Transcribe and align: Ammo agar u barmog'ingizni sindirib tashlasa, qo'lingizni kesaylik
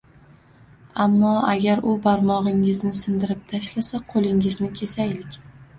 Ammo 1.03 1.33
agar 1.51 1.83
u 1.91 1.95
barmog'ingizni 2.07 2.93
sindirib 3.03 3.47
tashlasa, 3.55 4.05
qo'lingizni 4.13 4.77
kesaylik 4.83 5.43